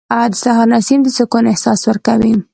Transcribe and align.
•د 0.31 0.33
سهار 0.43 0.67
نسیم 0.73 0.99
د 1.03 1.07
سکون 1.17 1.43
احساس 1.51 1.79
ورکوي. 1.89 2.33